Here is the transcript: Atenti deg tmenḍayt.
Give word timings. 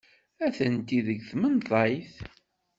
Atenti 0.45 0.97
deg 1.07 1.19
tmenḍayt. 1.29 2.15